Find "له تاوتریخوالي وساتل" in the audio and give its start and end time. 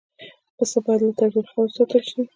1.07-2.03